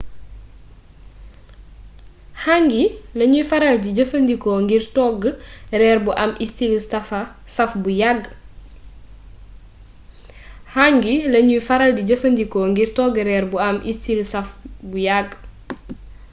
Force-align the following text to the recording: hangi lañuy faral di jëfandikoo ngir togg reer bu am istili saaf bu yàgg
hangi 2.43 2.85
lañuy 3.19 3.43
faral 3.51 3.75
di 3.83 3.89
jëfandikoo 3.97 4.57
ngir 4.63 4.83
togg 12.97 13.01
reer 13.29 13.45
bu 13.57 13.61
am 13.69 13.81
istili 13.93 14.23
saaf 14.31 14.49
bu 14.91 14.97
yàgg 15.07 15.29